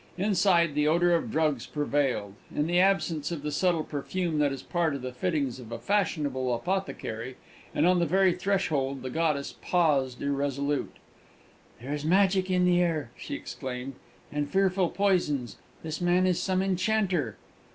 [0.17, 4.63] Inside, the odour of drugs prevailed, in the absence of the subtle perfume that is
[4.63, 7.35] part of the fittings of a fashionable apothecary,
[7.75, 10.95] and on the very threshold the goddess paused irresolute.
[11.79, 13.93] "There is magic in the air," she exclaimed,
[14.31, 15.57] "and fearful poisons.
[15.83, 17.37] This man is some enchanter!"